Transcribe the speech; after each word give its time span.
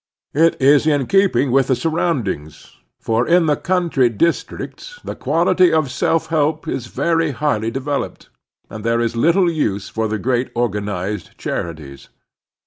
It 0.33 0.59
is 0.59 0.87
in 0.87 1.05
keeping 1.05 1.51
with 1.51 1.67
the 1.67 1.75
surroundings, 1.75 2.75
for 2.99 3.27
in 3.27 3.45
the 3.45 3.55
cotintry 3.55 4.09
districts 4.09 4.99
the 5.03 5.13
quality 5.15 5.71
of 5.71 5.91
self 5.91 6.25
help 6.29 6.67
is 6.67 6.87
very 6.87 7.29
highly 7.29 7.69
developed, 7.69 8.29
and 8.67 8.83
there 8.83 8.99
is 8.99 9.15
little 9.15 9.47
use 9.47 9.89
for 9.89 10.07
the 10.07 10.17
great 10.17 10.49
organized 10.55 11.37
charities. 11.37 12.09